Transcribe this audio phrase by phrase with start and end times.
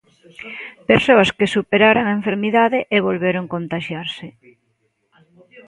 [0.89, 4.27] Persoas que superaran a enfermidade e volveron contaxiarse.